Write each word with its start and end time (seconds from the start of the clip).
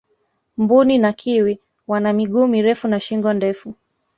mbuni 0.57 0.97
na 0.97 1.13
kiwi 1.13 1.59
wana 1.87 2.13
miguu 2.13 2.47
mirefu 2.47 2.87
na 2.87 2.99
shingo 2.99 3.33
ndefu 3.33 3.73